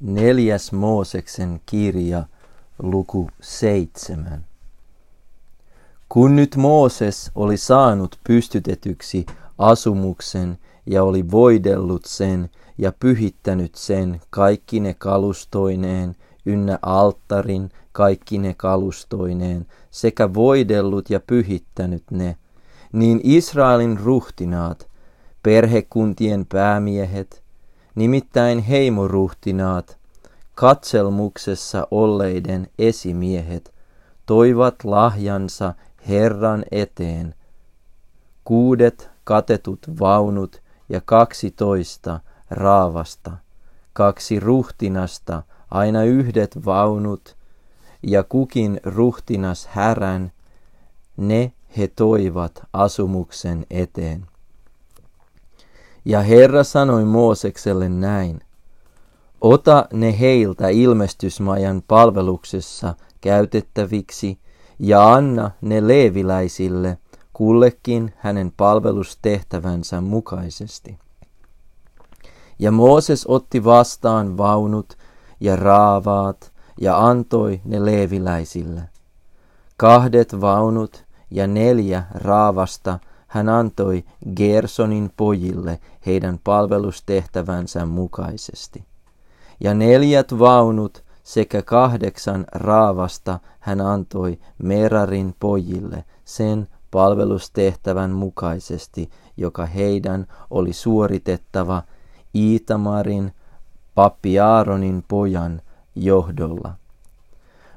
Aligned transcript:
Neljäs 0.00 0.72
Mooseksen 0.72 1.60
kirja, 1.66 2.24
luku 2.82 3.30
seitsemän. 3.40 4.44
Kun 6.08 6.36
nyt 6.36 6.56
Mooses 6.56 7.30
oli 7.34 7.56
saanut 7.56 8.18
pystytetyksi 8.26 9.26
asumuksen 9.58 10.58
ja 10.86 11.04
oli 11.04 11.30
voidellut 11.30 12.04
sen 12.04 12.50
ja 12.78 12.92
pyhittänyt 13.00 13.74
sen 13.74 14.20
kaikki 14.30 14.80
ne 14.80 14.94
kalustoineen, 14.94 16.16
ynnä 16.46 16.78
alttarin 16.82 17.70
kaikki 17.92 18.38
ne 18.38 18.54
kalustoineen, 18.54 19.66
sekä 19.90 20.34
voidellut 20.34 21.10
ja 21.10 21.20
pyhittänyt 21.20 22.04
ne, 22.10 22.36
niin 22.92 23.20
Israelin 23.22 23.98
ruhtinaat, 23.98 24.88
perhekuntien 25.42 26.46
päämiehet, 26.46 27.42
nimittäin 27.98 28.58
heimoruhtinaat, 28.58 29.98
katselmuksessa 30.54 31.88
olleiden 31.90 32.68
esimiehet, 32.78 33.74
toivat 34.26 34.84
lahjansa 34.84 35.74
Herran 36.08 36.64
eteen, 36.70 37.34
kuudet 38.44 39.10
katetut 39.24 39.78
vaunut 40.00 40.62
ja 40.88 41.00
kaksitoista 41.00 42.20
raavasta, 42.50 43.36
kaksi 43.92 44.40
ruhtinasta, 44.40 45.42
aina 45.70 46.02
yhdet 46.02 46.64
vaunut, 46.64 47.36
ja 48.02 48.24
kukin 48.24 48.80
ruhtinas 48.84 49.66
härän, 49.66 50.32
ne 51.16 51.52
he 51.76 51.88
toivat 51.88 52.62
asumuksen 52.72 53.66
eteen. 53.70 54.26
Ja 56.08 56.20
Herra 56.20 56.64
sanoi 56.64 57.04
Moosekselle 57.04 57.88
näin, 57.88 58.40
ota 59.40 59.86
ne 59.92 60.20
heiltä 60.20 60.68
ilmestysmajan 60.68 61.82
palveluksessa 61.88 62.94
käytettäviksi 63.20 64.38
ja 64.78 65.14
anna 65.14 65.50
ne 65.60 65.88
leeviläisille 65.88 66.98
kullekin 67.32 68.14
hänen 68.16 68.52
palvelustehtävänsä 68.56 70.00
mukaisesti. 70.00 70.98
Ja 72.58 72.72
Mooses 72.72 73.26
otti 73.26 73.64
vastaan 73.64 74.36
vaunut 74.38 74.98
ja 75.40 75.56
raavaat 75.56 76.52
ja 76.80 77.06
antoi 77.06 77.60
ne 77.64 77.84
leeviläisille. 77.84 78.82
Kahdet 79.76 80.40
vaunut 80.40 81.04
ja 81.30 81.46
neljä 81.46 82.04
raavasta 82.14 82.98
hän 83.28 83.48
antoi 83.48 84.04
Gersonin 84.36 85.12
pojille 85.16 85.80
heidän 86.06 86.40
palvelustehtävänsä 86.44 87.86
mukaisesti. 87.86 88.84
Ja 89.60 89.74
neljät 89.74 90.38
vaunut 90.38 91.04
sekä 91.22 91.62
kahdeksan 91.62 92.44
raavasta 92.52 93.38
hän 93.60 93.80
antoi 93.80 94.38
Merarin 94.62 95.34
pojille 95.40 96.04
sen 96.24 96.68
palvelustehtävän 96.90 98.10
mukaisesti, 98.10 99.10
joka 99.36 99.66
heidän 99.66 100.26
oli 100.50 100.72
suoritettava 100.72 101.82
Iitamarin, 102.34 103.32
pappi 103.94 104.40
Aaronin 104.40 105.04
pojan 105.08 105.62
johdolla. 105.94 106.74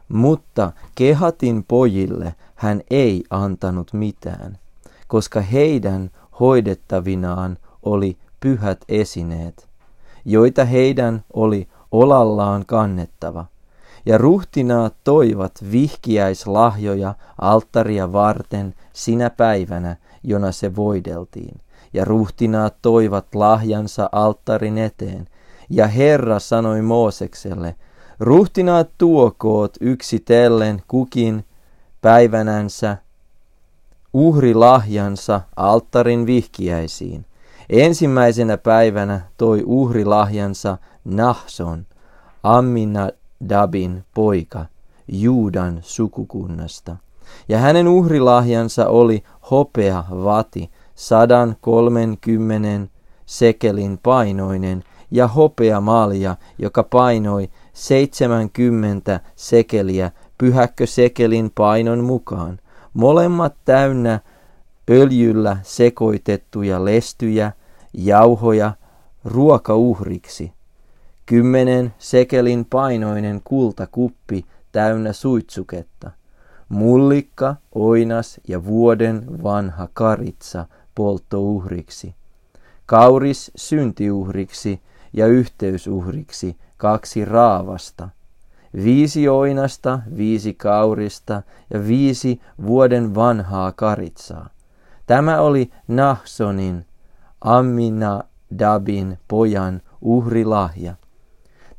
Mutta 0.08 0.72
Kehatin 0.96 1.64
pojille 1.64 2.36
hän 2.56 2.82
ei 2.90 3.24
antanut 3.30 3.94
mitään, 3.94 4.58
koska 5.12 5.42
heidän 5.42 6.10
hoidettavinaan 6.40 7.58
oli 7.84 8.18
pyhät 8.40 8.86
esineet, 8.90 9.68
joita 10.26 10.66
heidän 10.66 11.24
oli 11.34 11.68
olallaan 11.92 12.66
kannettava. 12.66 13.46
Ja 14.06 14.18
ruhtinaat 14.18 14.94
toivat 15.04 15.52
vihkiäislahjoja 15.72 17.16
alttaria 17.42 18.14
varten 18.14 18.74
sinä 18.94 19.30
päivänä, 19.30 19.96
jona 20.24 20.52
se 20.52 20.76
voideltiin. 20.76 21.62
Ja 21.94 22.06
ruhtinaat 22.06 22.76
toivat 22.82 23.36
lahjansa 23.36 24.10
alttarin 24.12 24.78
eteen. 24.78 25.28
Ja 25.70 25.88
Herra 25.88 26.40
sanoi 26.40 26.82
Moosekselle, 26.82 27.76
ruhtinaat 28.20 28.90
tuokoot 28.98 29.78
yksitellen 29.82 30.82
kukin 30.88 31.46
päivänänsä 32.02 32.98
uhrilahjansa 34.14 35.42
alttarin 35.56 36.26
vihkiäisiin. 36.26 37.26
Ensimmäisenä 37.70 38.58
päivänä 38.58 39.22
toi 39.38 39.64
uhrilahjansa 39.66 40.78
Nahson, 41.06 41.86
Amminadabin 42.44 44.04
poika, 44.14 44.66
Juudan 45.08 45.80
sukukunnasta. 45.82 46.96
Ja 47.50 47.58
hänen 47.58 47.88
uhrilahjansa 47.88 48.88
oli 48.88 49.24
hopea 49.52 50.04
vati, 50.12 50.70
sadan 50.96 51.56
kolmenkymmenen 51.62 52.90
sekelin 53.26 54.00
painoinen, 54.04 54.84
ja 55.12 55.28
hopea 55.28 55.82
malja, 55.82 56.36
joka 56.58 56.84
painoi 56.84 57.50
seitsemänkymmentä 57.74 59.20
sekeliä 59.36 60.12
pyhäkkö 60.38 60.88
sekelin 60.88 61.52
painon 61.56 62.04
mukaan. 62.04 62.60
Molemmat 62.94 63.56
täynnä 63.66 64.20
öljyllä 64.90 65.58
sekoitettuja 65.64 66.86
lestyjä, 66.86 67.52
jauhoja, 67.94 68.74
ruokauhriksi. 69.26 70.54
Kymmenen 71.26 71.94
sekelin 72.00 72.66
painoinen 72.66 73.42
kultakuppi 73.44 74.46
täynnä 74.72 75.14
suitsuketta. 75.14 76.12
Mullikka, 76.70 77.56
oinas 77.76 78.40
ja 78.48 78.66
vuoden 78.66 79.44
vanha 79.44 79.88
karitsa 79.94 80.66
polttouhriksi. 80.96 82.16
Kauris 82.86 83.52
syntiuhriksi 83.56 84.82
ja 85.14 85.28
yhteysuhriksi 85.28 86.58
kaksi 86.78 87.26
raavasta. 87.26 88.10
Viisi 88.76 89.30
oinasta, 89.30 90.00
viisi 90.18 90.54
kaurista 90.54 91.42
ja 91.74 91.88
viisi 91.88 92.42
vuoden 92.66 93.16
vanhaa 93.16 93.72
karitsaa. 93.72 94.50
Tämä 95.08 95.42
oli 95.42 95.72
Nahsonin, 95.88 96.86
Amminadabin 97.42 99.18
pojan 99.28 99.82
uhrilahja. 100.02 100.96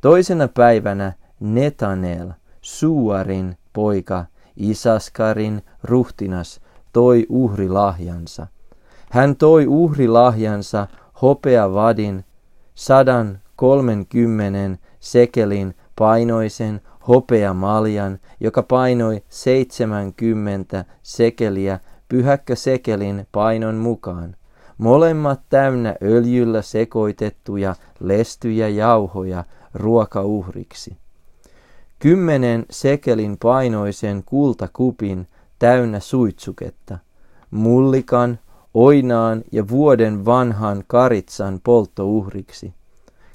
Toisena 0.00 0.48
päivänä 0.48 1.12
Netanel, 1.40 2.30
Suarin 2.60 3.56
poika, 3.72 4.24
Isaskarin 4.56 5.62
ruhtinas, 5.82 6.60
toi 6.92 7.26
uhrilahjansa. 7.28 8.46
Hän 9.10 9.36
toi 9.36 9.66
uhrilahjansa 9.66 10.86
hopeavadin 11.22 12.24
sadan 12.74 13.40
kolmenkymmenen 13.56 14.78
sekelin 15.92 15.96
painoisen 15.96 16.80
hopeamaljan, 17.08 18.18
joka 18.40 18.62
painoi 18.62 19.22
seitsemänkymmentä 19.28 20.84
sekeliä 21.02 21.80
pyhäkkä 22.08 22.54
sekelin 22.54 23.26
painon 23.32 23.74
mukaan. 23.74 24.36
Molemmat 24.78 25.40
täynnä 25.48 25.96
öljyllä 26.02 26.62
sekoitettuja 26.62 27.74
lestyjä 28.00 28.68
jauhoja 28.68 29.44
ruokauhriksi. 29.74 30.96
Kymmenen 31.98 32.66
sekelin 32.70 33.36
painoisen 33.42 34.22
kultakupin 34.26 35.26
täynnä 35.58 36.00
suitsuketta, 36.00 36.98
mullikan, 37.50 38.38
oinaan 38.74 39.42
ja 39.52 39.68
vuoden 39.68 40.24
vanhan 40.24 40.84
karitsan 40.86 41.60
polttouhriksi, 41.64 42.74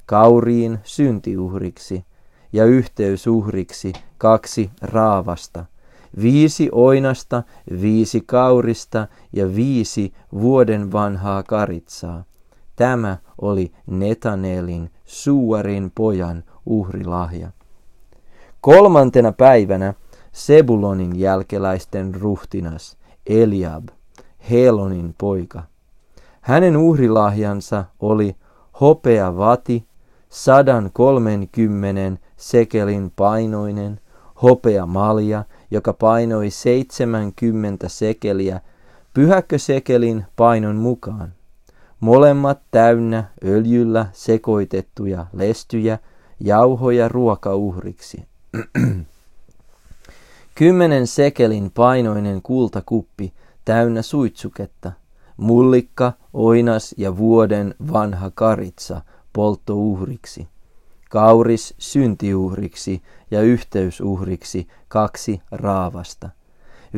kauriin 0.06 0.78
syntiuhriksi 0.84 2.04
ja 2.52 2.64
yhteysuhriksi 2.64 3.92
kaksi 4.18 4.70
raavasta, 4.82 5.64
viisi 6.22 6.68
oinasta, 6.72 7.42
viisi 7.80 8.22
kaurista 8.26 9.06
ja 9.32 9.54
viisi 9.54 10.12
vuoden 10.32 10.92
vanhaa 10.92 11.42
karitsaa. 11.42 12.24
Tämä 12.76 13.16
oli 13.40 13.72
Netanelin 13.86 14.90
Suuarin 15.04 15.92
pojan 15.94 16.44
uhrilahja. 16.66 17.50
Kolmantena 18.60 19.32
päivänä 19.32 19.94
Sebulonin 20.32 21.20
jälkeläisten 21.20 22.14
ruhtinas 22.14 22.96
Eliab, 23.26 23.88
Helonin 24.50 25.14
poika. 25.18 25.62
Hänen 26.40 26.76
uhrilahjansa 26.76 27.84
oli 28.00 28.36
hopea 28.80 29.36
vati, 29.36 29.86
sadan 30.28 30.90
kolmenkymmenen 30.92 32.18
sekelin 32.38 33.12
painoinen, 33.16 34.00
hopea 34.42 34.86
malja, 34.86 35.44
joka 35.70 35.92
painoi 35.92 36.50
seitsemänkymmentä 36.50 37.88
sekeliä, 37.88 38.60
pyhäkkösekelin 39.14 40.24
painon 40.36 40.76
mukaan? 40.76 41.32
Molemmat 42.00 42.58
täynnä 42.70 43.24
öljyllä 43.44 44.06
sekoitettuja 44.12 45.26
lestyjä, 45.32 45.98
jauhoja 46.40 47.08
ruokauhriksi. 47.08 48.26
Kymmenen 50.54 51.06
sekelin 51.06 51.70
painoinen 51.70 52.42
kultakuppi 52.42 53.32
täynnä 53.64 54.02
suitsuketta, 54.02 54.92
mullikka, 55.36 56.12
oinas 56.32 56.94
ja 56.98 57.16
vuoden 57.16 57.74
vanha 57.92 58.30
karitsa 58.34 59.00
polttouhriksi, 59.32 60.48
kauris 61.08 61.74
syntiuhriksi 61.78 63.02
ja 63.30 63.40
yhteysuhriksi 63.42 64.68
kaksi 64.88 65.40
raavasta, 65.50 66.30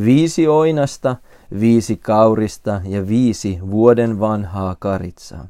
viisi 0.04 0.48
oinasta, 0.48 1.16
viisi 1.60 1.96
kaurista 1.96 2.80
ja 2.84 3.08
viisi 3.08 3.58
vuoden 3.70 4.20
vanhaa 4.20 4.76
karitsaa. 4.78 5.46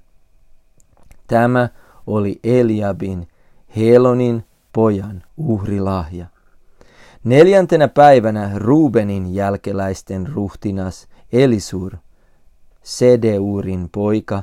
Tämä 1.26 1.68
oli 2.06 2.40
Eliabin, 2.44 3.28
Helonin 3.76 4.44
pojan 4.72 5.22
uhrilahja. 5.36 6.26
Neljäntenä 7.24 7.88
päivänä 7.88 8.50
Rubenin 8.54 9.34
jälkeläisten 9.34 10.26
ruhtinas 10.26 11.08
Elisur, 11.32 11.96
Sedeurin 12.82 13.88
poika, 13.92 14.42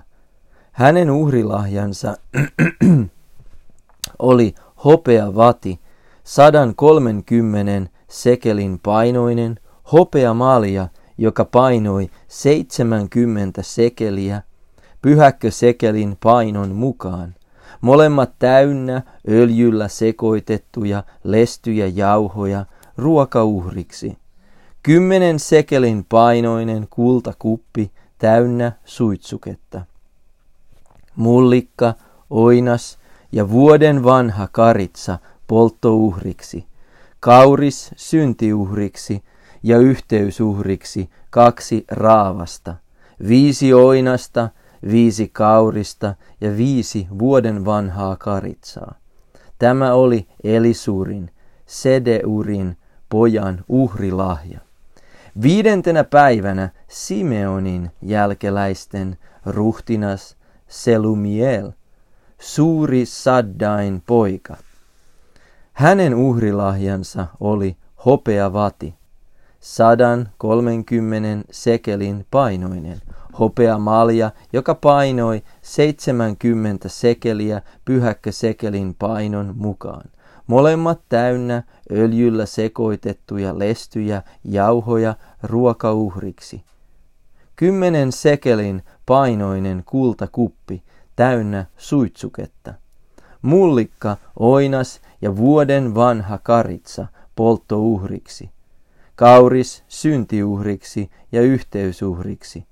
hänen 0.71 1.11
uhrilahjansa 1.11 2.17
oli 4.19 4.55
hopea 4.85 5.35
vati, 5.35 5.79
130 6.23 7.89
sekelin 8.09 8.79
painoinen, 8.79 9.59
hopea 9.91 10.33
malja, 10.33 10.87
joka 11.17 11.45
painoi 11.45 12.09
70 12.27 13.61
sekeliä, 13.63 14.41
pyhäkkö 15.01 15.51
sekelin 15.51 16.17
painon 16.23 16.71
mukaan. 16.75 17.35
Molemmat 17.81 18.31
täynnä 18.39 19.01
öljyllä 19.29 19.87
sekoitettuja 19.87 21.03
lestyjä 21.23 21.87
jauhoja 21.87 22.65
ruokauhriksi. 22.97 24.17
Kymmenen 24.83 25.39
sekelin 25.39 26.05
painoinen 26.09 26.87
kultakuppi 26.89 27.91
täynnä 28.17 28.71
suitsuketta. 28.85 29.81
Mullikka, 31.15 31.93
oinas 32.29 32.97
ja 33.31 33.49
vuoden 33.49 34.03
vanha 34.03 34.47
karitsa 34.51 35.19
polttouhriksi. 35.47 36.65
Kauris 37.19 37.91
syntiuhriksi 37.95 39.23
ja 39.63 39.77
yhteysuhriksi 39.77 41.09
kaksi 41.29 41.85
raavasta. 41.91 42.75
Viisi 43.27 43.73
oinasta 43.73 44.49
viisi 44.91 45.29
kaurista 45.33 46.15
ja 46.41 46.57
viisi 46.57 47.07
vuoden 47.19 47.65
vanhaa 47.65 48.15
karitsaa. 48.15 48.95
Tämä 49.59 49.93
oli 49.93 50.27
Elisurin, 50.43 51.31
Sedeurin 51.65 52.77
pojan 53.09 53.63
uhrilahja. 53.67 54.59
Viidentenä 55.41 56.03
päivänä 56.03 56.69
Simeonin 56.87 57.91
jälkeläisten 58.01 59.17
ruhtinas 59.45 60.37
Selumiel, 60.67 61.71
suuri 62.39 63.05
Saddain 63.05 64.03
poika. 64.07 64.57
Hänen 65.73 66.15
uhrilahjansa 66.15 67.27
oli 67.39 67.77
hopea 68.05 68.53
vati, 68.53 68.95
sadan 69.59 70.29
kolmenkymmenen 70.37 71.43
sekelin 71.51 72.25
painoinen, 72.31 73.01
hopea 73.39 73.77
malja, 73.77 74.31
joka 74.53 74.75
painoi 74.75 75.43
70 75.61 76.89
sekeliä 76.89 77.61
pyhäkkösekelin 77.85 78.95
painon 78.99 79.53
mukaan. 79.57 80.09
Molemmat 80.47 81.01
täynnä 81.09 81.63
öljyllä 81.91 82.45
sekoitettuja 82.45 83.59
lestyjä, 83.59 84.23
jauhoja 84.43 85.15
ruokauhriksi. 85.43 86.63
Kymmenen 87.55 88.11
sekelin 88.11 88.83
painoinen 89.05 89.83
kultakuppi 89.85 90.83
täynnä 91.17 91.65
suitsuketta. 91.77 92.73
Mullikka, 93.41 94.17
oinas 94.39 95.01
ja 95.21 95.37
vuoden 95.37 95.95
vanha 95.95 96.37
karitsa 96.37 97.07
polttouhriksi. 97.35 98.49
Kauris 99.15 99.83
syntiuhriksi 99.87 101.09
ja 101.31 101.41
yhteysuhriksi 101.41 102.67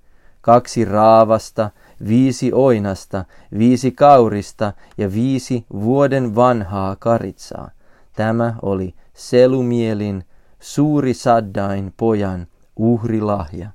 kaksi 0.46 0.86
raavasta, 0.86 1.70
viisi 2.08 2.52
oinasta, 2.54 3.26
viisi 3.58 3.92
kaurista 3.92 4.74
ja 4.98 5.14
viisi 5.14 5.66
vuoden 5.74 6.36
vanhaa 6.36 6.96
karitsaa. 6.96 7.72
Tämä 8.14 8.56
oli 8.62 8.96
Selumielin, 9.14 10.24
suuri 10.60 11.14
Saddain 11.14 11.94
pojan 11.98 12.48
uhrilahja. 12.76 13.70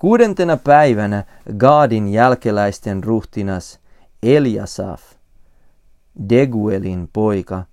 Kuudentena 0.00 0.56
päivänä 0.56 1.24
Gaadin 1.58 2.08
jälkeläisten 2.08 3.04
ruhtinas 3.04 3.80
Eliasaf, 4.22 5.02
Deguelin 6.28 7.08
poika. 7.12 7.64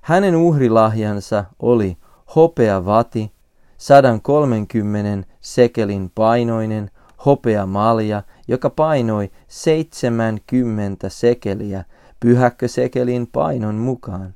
Hänen 0.00 0.36
uhrilahjansa 0.36 1.44
oli 1.58 1.96
hopea 2.36 2.84
vati, 2.84 3.32
130 3.78 5.28
sekelin 5.40 6.10
painoinen, 6.14 6.90
hopea 7.26 7.66
malja, 7.66 8.22
joka 8.48 8.70
painoi 8.70 9.30
70 9.48 11.08
sekeliä 11.08 11.84
pyhäkkösekelin 12.20 13.26
painon 13.26 13.74
mukaan. 13.74 14.34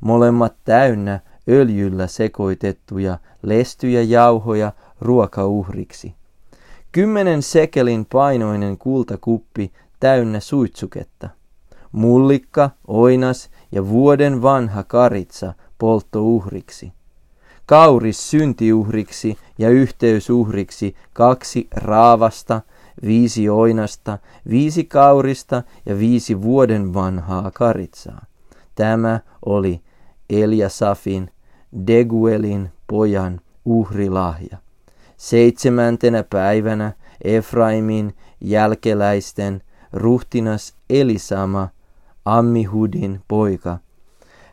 Molemmat 0.00 0.54
täynnä 0.64 1.20
öljyllä 1.48 2.06
sekoitettuja 2.06 3.18
lestyjä 3.42 4.02
jauhoja 4.02 4.72
ruokauhriksi. 5.00 6.14
Kymmenen 6.94 7.42
sekelin 7.42 8.06
painoinen 8.06 8.78
kultakuppi 8.78 9.72
täynnä 10.00 10.40
suitsuketta. 10.40 11.28
Mullikka, 11.92 12.70
oinas 12.86 13.50
ja 13.72 13.88
vuoden 13.88 14.42
vanha 14.42 14.82
karitsa 14.82 15.54
polttouhriksi 15.78 16.92
kauris 17.66 18.30
syntiuhriksi 18.30 19.38
ja 19.58 19.70
yhteysuhriksi 19.70 20.94
kaksi 21.12 21.68
raavasta, 21.76 22.60
viisi 23.06 23.48
oinasta, 23.48 24.18
viisi 24.50 24.84
kaurista 24.84 25.62
ja 25.86 25.98
viisi 25.98 26.42
vuoden 26.42 26.94
vanhaa 26.94 27.50
karitsaa. 27.50 28.26
Tämä 28.74 29.20
oli 29.46 29.80
Eliasafin, 30.30 31.30
Deguelin 31.86 32.70
pojan 32.86 33.40
uhrilahja. 33.64 34.63
Seitsemäntenä 35.16 36.22
päivänä 36.22 36.92
Efraimin 37.24 38.14
jälkeläisten 38.40 39.62
ruhtinas 39.92 40.74
Elisama, 40.90 41.68
Ammihudin 42.24 43.20
poika. 43.28 43.78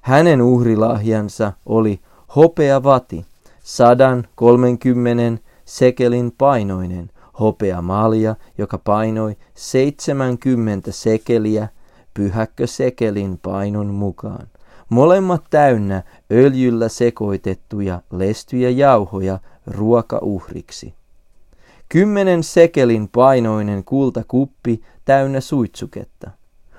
Hänen 0.02 0.42
uhrilahjansa 0.42 1.54
oli 1.66 2.00
hopea 2.36 2.84
vati, 2.84 3.26
sadan 3.64 4.28
kolmenkymmenen 4.36 5.40
sekelin 5.66 6.32
painoinen, 6.38 7.10
hopea 7.40 7.82
malja, 7.82 8.36
joka 8.58 8.78
painoi 8.78 9.38
seitsemänkymmentä 9.54 10.92
sekeliä, 10.92 11.68
pyhäkkö 12.14 12.68
sekelin 12.68 13.40
painon 13.42 13.88
mukaan. 13.88 14.48
Molemmat 14.90 15.44
täynnä 15.50 16.04
öljyllä 16.32 16.90
sekoitettuja 16.90 18.02
lestyjä 18.12 18.70
jauhoja 18.70 19.40
ruokauhriksi. 19.68 20.94
Kymmenen 21.90 22.44
sekelin 22.44 23.08
painoinen 23.08 23.84
kultakuppi 23.84 24.82
täynnä 25.06 25.42
suitsuketta. 25.42 26.32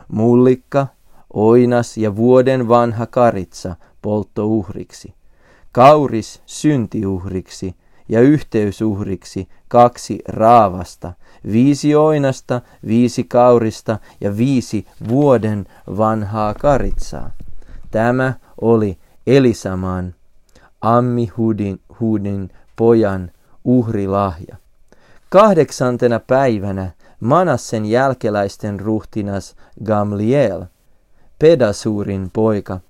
Mullikka, 0.09 0.87
oinas 1.35 1.97
ja 1.97 2.17
vuoden 2.17 2.69
vanha 2.69 3.07
karitsa 3.07 3.77
polttouhriksi 4.03 5.15
kauris 5.73 6.43
syntiuhriksi 6.47 7.75
ja 8.09 8.21
yhteysuhriksi 8.21 9.49
kaksi 9.69 10.19
raavasta, 10.29 11.13
viisi 11.53 11.95
oinasta, 11.95 12.61
viisi 12.87 13.25
kaurista 13.25 13.99
ja 14.21 14.37
viisi 14.37 14.87
vuoden 15.09 15.67
vanhaa 15.97 16.55
karitsaa. 16.55 17.31
Tämä 17.91 18.35
oli 18.61 18.99
Elisaman, 19.27 20.15
Ammihudin 20.81 21.81
Hudin 22.01 22.51
pojan 22.83 23.31
uhrilahja. 23.65 24.57
Kahdeksantena 25.29 26.21
päivänä 26.21 26.91
Manassen 27.21 27.85
jälkeläisten 27.85 28.81
ruhtinas 28.81 29.57
Gamliel, 29.85 30.65
Pedasurin 31.39 32.31
poika. 32.33 32.81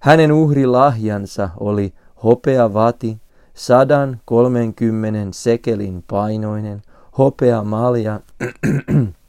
Hänen 0.00 0.32
uhrilahjansa 0.32 1.48
oli 1.60 1.94
hopea 2.24 2.74
vati, 2.74 3.18
sadan 3.54 4.20
kolmenkymmenen 4.24 5.32
sekelin 5.32 6.04
painoinen, 6.10 6.82
hopea 7.18 7.64
malja, 7.64 8.20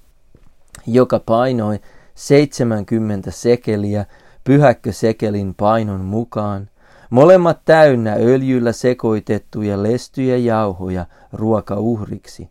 joka 0.98 1.20
painoi 1.20 1.80
70 2.16 3.32
sekeliä, 3.32 4.06
pyhäkkösekelin 4.44 5.56
painon 5.56 6.02
mukaan, 6.02 6.70
molemmat 7.10 7.60
täynnä 7.66 8.14
öljyllä 8.14 8.72
sekoitettuja 8.72 9.84
lestyjä 9.84 10.38
jauhoja 10.38 11.06
ruokauhriksi, 11.34 12.50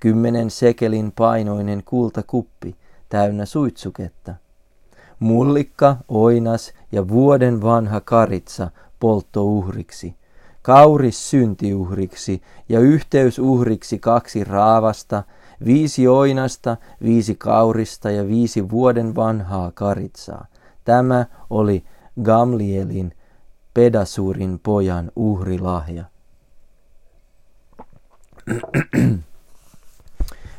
kymmenen 0.00 0.50
sekelin 0.50 1.12
painoinen 1.12 1.82
kultakuppi 1.84 2.76
täynnä 3.08 3.46
suitsuketta, 3.46 4.34
mullikka, 5.18 5.96
oinas 6.08 6.72
ja 6.92 7.08
vuoden 7.08 7.62
vanha 7.62 8.00
karitsa 8.00 8.70
polttouhriksi, 9.00 10.16
kauris 10.62 11.30
syntiuhriksi 11.30 12.42
ja 12.68 12.80
yhteysuhriksi 12.80 13.98
kaksi 13.98 14.44
raavasta, 14.44 15.22
viisi 15.64 16.08
oinasta, 16.08 16.76
viisi 17.02 17.34
kaurista 17.34 18.10
ja 18.10 18.28
viisi 18.28 18.70
vuoden 18.70 19.14
vanhaa 19.14 19.72
karitsaa. 19.74 20.46
Tämä 20.84 21.26
oli 21.50 21.84
Gamlielin 22.22 23.12
Pedasurin 23.78 24.60
pojan 24.62 25.12
uhrilahja. 25.16 26.04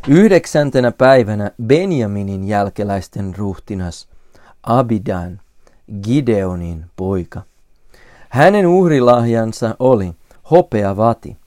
Yhdeksäntenä 0.07 0.91
päivänä 0.91 1.51
Benjaminin 1.63 2.43
jälkeläisten 2.43 3.35
ruhtinas 3.37 4.07
Abidan, 4.63 5.41
Gideonin 6.03 6.85
poika. 6.95 7.41
Hänen 8.29 8.67
uhrilahjansa 8.67 9.75
oli 9.79 10.13
hopea 10.51 10.97
vati, 10.97 11.37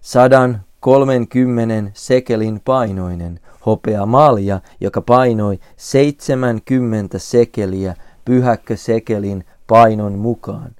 sadan 0.00 0.62
kolmenkymmenen 0.80 1.90
sekelin 1.94 2.60
painoinen 2.60 3.40
hopea 3.66 4.06
malja, 4.06 4.60
joka 4.80 5.00
painoi 5.00 5.58
seitsemänkymmentä 5.76 7.18
sekeliä 7.18 7.94
pyhäkkösekelin 8.24 9.44
painon 9.66 10.18
mukaan. 10.18 10.74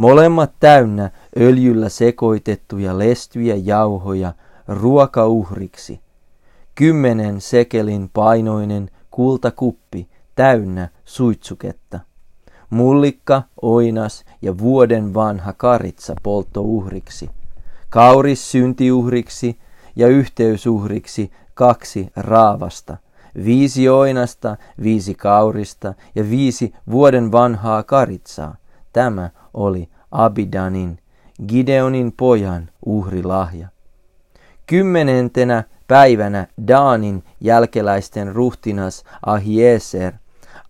Molemmat 0.00 0.52
täynnä 0.60 1.10
öljyllä 1.40 1.88
sekoitettuja 1.88 2.98
lestyjä 2.98 3.54
jauhoja 3.56 4.32
ruokauhriksi. 4.68 6.00
Kymmenen 6.74 7.40
sekelin 7.40 8.10
painoinen 8.12 8.90
kultakuppi 9.10 10.08
täynnä 10.34 10.88
suitsuketta. 11.04 12.00
Mullikka, 12.70 13.42
oinas 13.62 14.24
ja 14.42 14.58
vuoden 14.58 15.14
vanha 15.14 15.52
karitsa 15.52 16.14
polttouhriksi. 16.22 17.30
Kauris 17.90 18.50
syntiuhriksi 18.50 19.58
ja 19.96 20.08
yhteysuhriksi 20.08 21.30
kaksi 21.54 22.12
raavasta, 22.16 22.96
viisi 23.44 23.88
oinasta, 23.88 24.56
viisi 24.82 25.14
kaurista 25.14 25.94
ja 26.14 26.30
viisi 26.30 26.74
vuoden 26.90 27.32
vanhaa 27.32 27.82
karitsaa. 27.82 28.56
Tämä 28.92 29.30
oli 29.54 29.88
Abidanin, 30.10 30.98
Gideonin 31.48 32.12
pojan 32.12 32.68
uhrilahja. 32.86 33.68
Kymmenentenä 34.66 35.64
päivänä 35.88 36.46
Daanin 36.68 37.24
jälkeläisten 37.40 38.34
ruhtinas 38.34 39.04
Ahieser, 39.26 40.12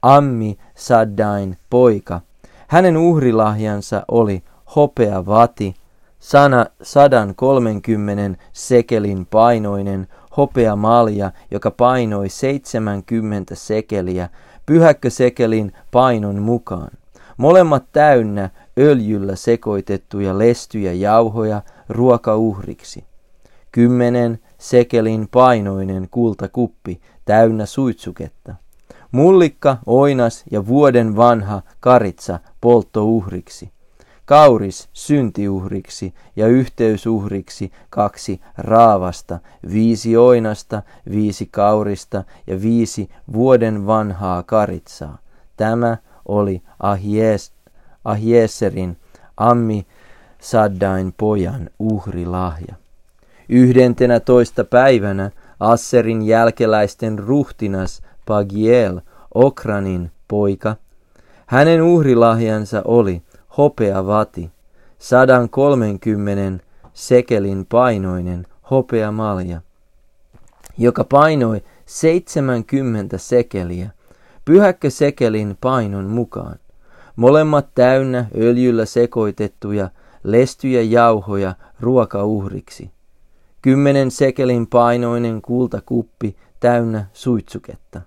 Ammi 0.03 0.59
Saddain 0.75 1.57
poika. 1.71 2.21
Hänen 2.69 2.97
uhrilahjansa 2.97 4.05
oli 4.09 4.43
hopea 4.77 5.27
vati, 5.27 5.75
sana 6.19 6.67
sadan 6.83 7.35
kolmenkymmenen 7.35 8.37
sekelin 8.53 9.27
painoinen 9.27 10.07
hopea 10.37 10.77
malja, 10.77 11.33
joka 11.51 11.71
painoi 11.71 12.29
seitsemänkymmentä 12.29 13.55
sekeliä, 13.55 14.29
pyhäkkösekelin 14.67 15.73
painon 15.91 16.43
mukaan. 16.43 16.91
Molemmat 17.37 17.85
täynnä 17.93 18.51
öljyllä 18.81 19.37
sekoitettuja 19.37 20.39
lestyjä 20.39 20.93
jauhoja 20.93 21.63
ruokauhriksi. 21.89 23.05
Kymmenen 23.73 24.39
sekelin 24.59 25.29
painoinen 25.29 26.09
kultakuppi 26.11 27.01
täynnä 27.25 27.67
suitsuketta. 27.67 28.55
Mullikka, 29.13 29.79
oinas 29.87 30.45
ja 30.51 30.67
vuoden 30.67 31.17
vanha 31.17 31.63
karitsa 31.81 32.39
polttouhriksi. 32.61 33.71
Kauris 34.25 34.89
syntiuhriksi 34.93 36.15
ja 36.37 36.47
yhteysuhriksi 36.47 37.73
kaksi 37.91 38.41
raavasta, 38.59 39.39
viisi 39.73 40.17
oinasta, 40.17 40.83
viisi 41.11 41.47
kaurista 41.47 42.25
ja 42.47 42.63
viisi 42.63 43.11
vuoden 43.33 43.87
vanhaa 43.87 44.43
karitsaa. 44.43 45.19
Tämä 45.57 45.97
oli 46.29 46.63
Ahies, 46.81 47.53
Ahieserin 48.05 48.97
Ammi 49.37 49.87
Saddain 50.41 51.15
pojan 51.17 51.71
uhrilahja. 51.79 52.75
Yhdentenä 53.49 54.21
toista 54.21 54.65
päivänä 54.65 55.31
Asserin 55.61 56.23
jälkeläisten 56.23 57.19
ruhtinas 57.19 58.03
Pagiel, 58.27 59.01
Okranin 59.35 60.11
poika. 60.29 60.77
Hänen 61.47 61.83
uhrilahjansa 61.83 62.83
oli 62.85 63.23
hopea 63.57 64.07
vati, 64.07 64.51
sadan 64.99 65.49
kolmenkymmenen 65.49 66.63
sekelin 66.95 67.67
painoinen 67.67 68.47
hopea 68.71 69.13
malja, 69.13 69.61
joka 70.79 71.05
painoi 71.05 71.63
seitsemänkymmentä 71.87 73.19
sekeliä, 73.19 73.91
pyhäkkö 74.45 74.91
sekelin 74.91 75.57
painon 75.61 76.05
mukaan. 76.05 76.59
Molemmat 77.21 77.75
täynnä 77.75 78.27
öljyllä 78.39 78.85
sekoitettuja 78.85 79.89
lestyjä 80.25 80.83
jauhoja 80.83 81.55
ruokauhriksi. 81.81 82.91
Kymmenen 83.63 84.11
sekelin 84.11 84.67
painoinen 84.67 85.43
kultakuppi 85.43 86.37
täynnä 86.61 87.07
suitsuketta. 87.13 88.01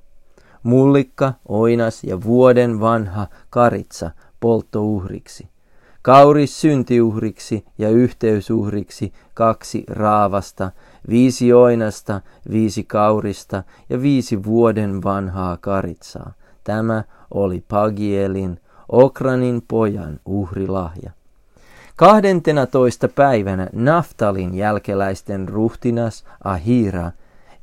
Mullikka, 0.63 1.33
oinas 1.47 2.03
ja 2.03 2.23
vuoden 2.23 2.79
vanha 2.79 3.27
karitsa 3.49 4.11
polttouhriksi. 4.39 5.47
Kauris 6.01 6.61
syntiuhriksi 6.61 7.65
ja 7.77 7.89
yhteysuhriksi 7.89 9.13
kaksi 9.33 9.83
raavasta, 9.89 10.71
viisi 11.09 11.53
oinasta, 11.53 12.21
viisi 12.51 12.83
kaurista 12.83 13.63
ja 13.89 14.01
viisi 14.01 14.43
vuoden 14.43 15.03
vanhaa 15.03 15.57
karitsaa. 15.57 16.33
Tämä 16.63 17.03
oli 17.31 17.63
Pagielin, 17.67 18.59
Okranin 18.89 19.61
pojan 19.67 20.19
uhrilahja. 20.25 21.11
Kahdentena 21.95 22.65
toista 22.65 23.07
päivänä 23.07 23.69
Naftalin 23.73 24.55
jälkeläisten 24.55 25.49
ruhtinas 25.49 26.25
Ahira, 26.43 27.11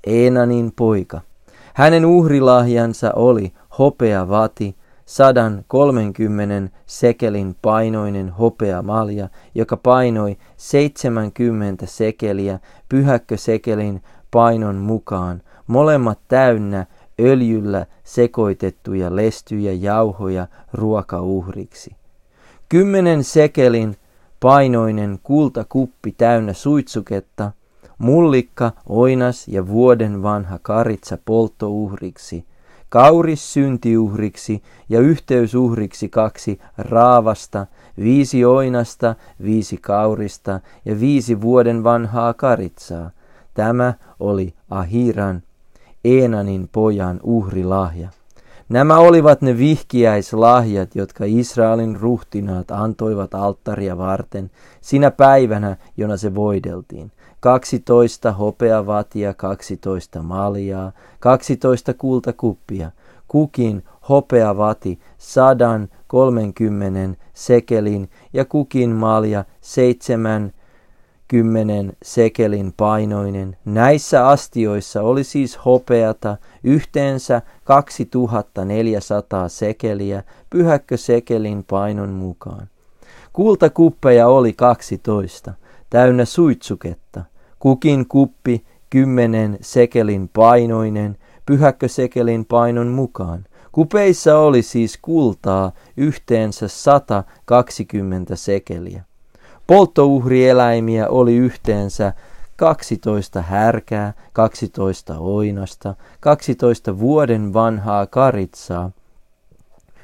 Enanin 0.07 0.73
poika. 0.77 1.21
Hänen 1.75 2.05
uhrilahjansa 2.05 3.13
oli 3.17 3.53
hopea 3.79 4.29
vati, 4.29 4.77
sadan 5.07 5.65
kolmenkymmenen 5.69 6.71
sekelin 6.87 7.57
painoinen 7.63 8.29
hopea 8.29 8.83
malja, 8.83 9.29
joka 9.55 9.77
painoi 9.77 10.37
seitsemänkymmentä 10.57 11.87
sekeliä 11.87 12.59
pyhäkkösekelin 12.89 14.03
painon 14.31 14.77
mukaan, 14.77 15.43
molemmat 15.67 16.19
täynnä 16.29 16.87
öljyllä 17.21 17.87
sekoitettuja 18.05 19.17
lestyjä 19.17 19.73
jauhoja 19.73 20.47
ruokauhriksi. 20.73 21.97
Kymmenen 22.69 23.25
sekelin 23.25 23.97
painoinen 24.41 25.19
kultakuppi 25.23 26.13
täynnä 26.13 26.53
suitsuketta, 26.53 27.53
mullikka, 27.99 28.73
oinas 28.89 29.49
ja 29.49 29.69
vuoden 29.69 30.23
vanha 30.23 30.59
karitsa 30.63 31.19
polttouhriksi, 31.25 32.45
kauris 32.89 33.53
syntiuhriksi 33.53 34.63
ja 34.89 35.01
yhteysuhriksi 35.01 36.09
kaksi 36.09 36.61
raavasta, 36.79 37.67
viisi 37.99 38.45
oinasta, 38.45 39.15
viisi 39.43 39.77
kaurista 39.77 40.61
ja 40.85 41.01
viisi 41.01 41.41
vuoden 41.41 41.85
vanhaa 41.85 42.35
karitsaa. 42.35 43.11
Tämä 43.55 43.95
oli 44.21 44.55
Ahiran, 44.71 45.43
Eenanin 46.05 46.69
pojan 46.73 47.21
uhrilahja. 47.23 48.09
Nämä 48.69 48.99
olivat 48.99 49.43
ne 49.43 49.59
vihkiäislahjat, 49.59 50.95
jotka 50.95 51.25
Israelin 51.27 51.97
ruhtinaat 52.01 52.71
antoivat 52.71 53.35
alttaria 53.35 53.99
varten 53.99 54.51
sinä 54.81 55.11
päivänä, 55.11 55.77
jona 55.97 56.17
se 56.17 56.35
voideltiin. 56.35 57.13
12 57.41 58.33
hopeavatia, 58.33 59.35
12 59.35 60.23
maljaa, 60.23 60.93
12 61.21 61.95
kultakuppia, 61.95 62.91
kukin 63.29 63.85
hopeavati 64.09 64.99
sadan 65.19 65.89
kolmenkymmenen 66.07 67.17
sekelin 67.35 68.11
ja 68.33 68.45
kukin 68.45 68.91
malja 68.91 69.45
seitsemän 69.61 70.53
kymmenen 71.31 71.93
sekelin 72.03 72.73
painoinen. 72.77 73.57
Näissä 73.65 74.29
astioissa 74.29 75.03
oli 75.03 75.25
siis 75.25 75.65
hopeata 75.65 76.37
yhteensä 76.65 77.43
2400 77.65 79.49
sekeliä 79.49 80.23
pyhäkkö 80.51 80.97
sekelin 80.97 81.65
painon 81.65 82.09
mukaan. 82.09 82.69
Kultakuppeja 83.33 84.29
oli 84.29 84.53
12, 84.53 85.55
täynnä 85.91 86.25
suitsuketta. 86.25 87.25
Kukin 87.59 88.07
kuppi 88.09 88.65
kymmenen 88.91 89.59
sekelin 89.61 90.29
painoinen, 90.29 91.17
pyhäkkö 91.47 91.89
sekelin 91.89 92.45
painon 92.45 92.89
mukaan. 92.89 93.45
Kupeissa 93.73 94.39
oli 94.39 94.63
siis 94.63 94.99
kultaa 95.03 95.73
yhteensä 95.97 96.69
120 96.69 98.37
sekeliä. 98.37 99.10
Polttouhrieläimiä 99.71 101.09
oli 101.09 101.37
yhteensä 101.37 102.13
12 102.57 103.43
härkää, 103.43 104.13
12 104.33 105.19
oinasta, 105.19 105.95
12 106.21 106.99
vuoden 106.99 107.53
vanhaa 107.53 108.07
karitsaa, 108.07 108.91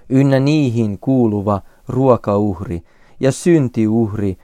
ynnä 0.09 0.41
niihin 0.41 0.99
kuuluva 0.99 1.63
ruokauhri 1.89 2.83
ja 3.21 3.33
syntiuhri 3.33 4.39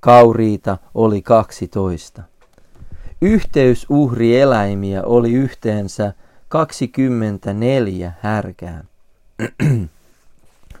kauriita 0.00 0.78
oli 0.94 1.22
12. 1.22 2.22
Yhteysuhrieläimiä 3.22 5.02
oli 5.02 5.32
yhteensä 5.32 6.12
24 6.48 8.12
härkää. 8.20 8.84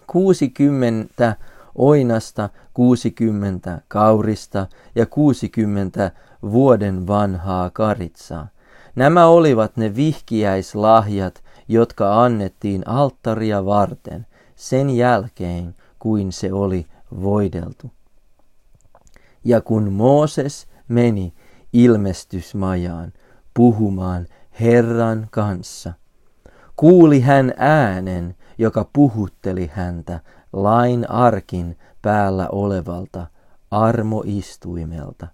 60 0.06 1.36
oinasta, 1.80 2.48
60 2.74 3.80
kaurista 3.88 4.66
ja 4.94 5.06
60 5.06 6.10
vuoden 6.42 7.06
vanhaa 7.06 7.70
karitsaa. 7.70 8.48
Nämä 8.96 9.26
olivat 9.26 9.76
ne 9.76 9.96
vihkiäislahjat, 9.96 11.42
jotka 11.68 12.24
annettiin 12.24 12.88
alttaria 12.88 13.64
varten 13.64 14.26
sen 14.54 14.90
jälkeen, 14.90 15.74
kuin 15.98 16.32
se 16.32 16.52
oli 16.52 16.86
voideltu. 17.22 17.90
Ja 19.44 19.60
kun 19.60 19.92
Mooses 19.92 20.66
meni 20.88 21.34
ilmestysmajaan 21.72 23.12
puhumaan 23.54 24.26
Herran 24.60 25.28
kanssa, 25.30 25.92
kuuli 26.76 27.20
hän 27.20 27.54
äänen, 27.56 28.36
joka 28.58 28.88
puhutteli 28.92 29.70
häntä 29.72 30.20
lain 30.52 31.10
arkin 31.10 31.78
päällä 32.02 32.48
olevalta 32.48 33.26
armoistuimelta, 33.70 35.26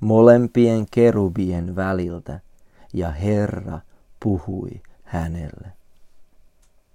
molempien 0.00 0.86
kerubien 0.90 1.76
väliltä, 1.76 2.40
ja 2.92 3.10
Herra 3.10 3.80
puhui 4.22 4.80
hänelle. 5.04 5.75